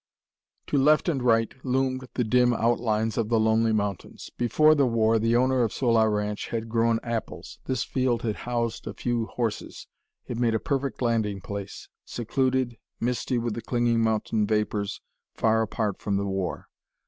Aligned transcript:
To 0.65 0.79
left 0.79 1.07
and 1.07 1.21
right 1.21 1.53
loomed 1.63 2.07
the 2.15 2.23
dim 2.23 2.53
outlines 2.55 3.19
of 3.19 3.29
the 3.29 3.39
lonely 3.39 3.71
mountains. 3.71 4.31
Before 4.35 4.73
the 4.73 4.87
war, 4.87 5.19
the 5.19 5.35
owner 5.35 5.61
of 5.61 5.71
Sola 5.71 6.09
Ranch 6.09 6.47
had 6.47 6.69
grown 6.69 6.99
apples; 7.03 7.59
this 7.65 7.83
field 7.83 8.23
had 8.23 8.37
housed 8.37 8.87
a 8.87 8.95
few 8.95 9.27
horses. 9.27 9.85
It 10.25 10.39
made 10.39 10.55
a 10.55 10.59
perfect 10.59 11.03
meeting 11.03 11.39
place 11.39 11.87
secluded, 12.03 12.77
misty 12.99 13.37
with 13.37 13.53
the 13.53 13.61
clinging 13.61 14.01
mountain 14.01 14.47
vapors, 14.47 15.01
far 15.35 15.61
apart 15.61 15.99
from 15.99 16.17
the 16.17 16.25
war. 16.25 16.67